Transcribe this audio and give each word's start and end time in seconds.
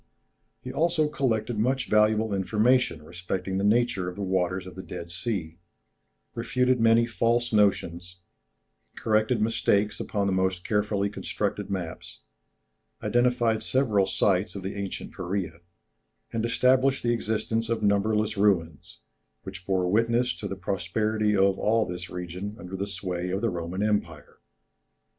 ]He 0.63 0.69
had 0.71 0.75
also 0.75 1.07
collected 1.07 1.59
much 1.59 1.87
valuable 1.87 2.33
information 2.33 3.03
respecting 3.03 3.59
the 3.59 3.63
nature 3.63 4.09
of 4.09 4.15
the 4.15 4.23
waters 4.23 4.65
of 4.65 4.73
the 4.73 4.81
Dead 4.81 5.11
Sea, 5.11 5.59
refuted 6.33 6.79
many 6.79 7.05
false 7.05 7.53
notions, 7.53 8.17
corrected 8.95 9.39
mistakes 9.43 9.99
upon 9.99 10.25
the 10.25 10.33
most 10.33 10.65
carefully 10.65 11.07
constructed 11.07 11.69
maps, 11.69 12.21
identified 13.03 13.61
several 13.61 14.07
sites 14.07 14.55
of 14.55 14.63
the 14.63 14.73
ancient 14.73 15.13
Peræa, 15.13 15.59
and 16.33 16.45
established 16.45 17.03
the 17.03 17.13
existence 17.13 17.69
of 17.69 17.83
numberless 17.83 18.37
ruins, 18.37 19.01
which 19.43 19.67
bore 19.67 19.87
witness 19.87 20.35
to 20.37 20.47
the 20.47 20.55
prosperity 20.55 21.37
of 21.37 21.59
all 21.59 21.85
this 21.85 22.09
region 22.09 22.55
under 22.57 22.75
the 22.75 22.87
sway 22.87 23.29
of 23.29 23.41
the 23.41 23.51
Roman 23.51 23.83
Empire. 23.83 24.39